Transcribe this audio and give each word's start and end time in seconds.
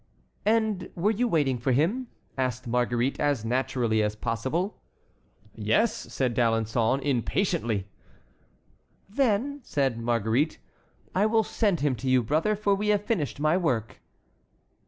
"And 0.47 0.89
were 0.95 1.11
you 1.11 1.27
waiting 1.27 1.59
for 1.59 1.73
him?" 1.73 2.07
asked 2.35 2.65
Marguerite 2.65 3.19
as 3.19 3.45
naturally 3.45 4.01
as 4.01 4.15
possible. 4.15 4.81
"Yes," 5.53 5.93
said 5.93 6.33
D'Alençon, 6.33 6.99
impatiently. 7.03 7.85
"Then," 9.07 9.59
said 9.61 9.99
Marguerite, 9.99 10.57
"I 11.13 11.27
will 11.27 11.43
send 11.43 11.81
him 11.81 11.93
to 11.97 12.09
you, 12.09 12.23
brother, 12.23 12.55
for 12.55 12.73
we 12.73 12.87
have 12.87 13.03
finished 13.05 13.39
my 13.39 13.55
work." 13.57 14.01